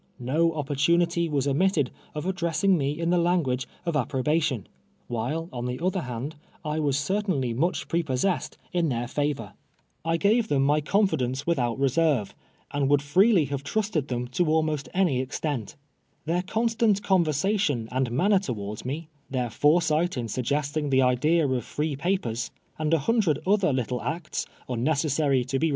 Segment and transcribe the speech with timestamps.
[0.19, 4.65] INTo opportunity was omitted of addressing me in the language of approbation;
[5.05, 6.35] while, on the other hand,
[6.65, 9.53] I was certainly much prepossessed in their favor.
[10.03, 10.19] I B* 8 34 TWELVE YEAES A SLAVE.
[10.21, 12.31] gave tliciii my confidence \vitlir»ut I'csorvc,
[12.71, 15.75] and would Irccly liave trusted tlieni to almost any extent.
[16.25, 21.47] Their constant conversation and manner towards me— tlieir furesii; lit in sugg esting the idea
[21.47, 22.49] of free papers,
[22.79, 25.69] and a linndred other little acts, unnecessary to ])e r